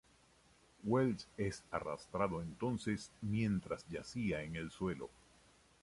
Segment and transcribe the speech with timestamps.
[0.83, 5.11] Welch es arrastrado entonces mientras yacía en el suelo.